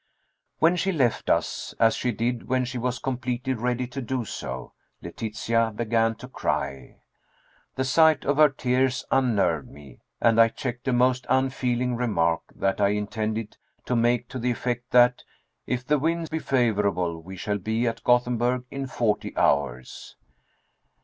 When 0.57 0.77
she 0.77 0.91
left 0.91 1.29
us, 1.29 1.75
as 1.79 1.93
she 1.93 2.11
did 2.11 2.47
when 2.47 2.65
she 2.65 2.79
was 2.79 2.97
completely 2.97 3.53
ready 3.53 3.85
to 3.85 4.01
do 4.01 4.25
so, 4.25 4.73
Letitia 4.99 5.73
began 5.75 6.15
to 6.15 6.27
cry. 6.27 7.01
The 7.75 7.83
sight 7.83 8.25
of 8.25 8.37
her 8.37 8.49
tears 8.49 9.05
unnerved 9.11 9.69
me, 9.69 9.99
and 10.19 10.41
I 10.41 10.47
checked 10.47 10.87
a 10.87 10.91
most 10.91 11.27
unfeeling 11.29 11.95
remark 11.95 12.41
that 12.55 12.81
I 12.81 12.87
intended 12.89 13.57
to 13.85 13.95
make 13.95 14.27
to 14.29 14.39
the 14.39 14.49
effect 14.49 14.89
that, 14.89 15.21
"if 15.67 15.85
the 15.85 15.99
wind 15.99 16.31
be 16.31 16.39
favorable, 16.39 17.21
we 17.21 17.37
shall 17.37 17.59
be 17.59 17.85
at 17.85 18.03
Gothenburg 18.03 18.65
in 18.71 18.87
forty 18.87 19.37
hours." 19.37 20.15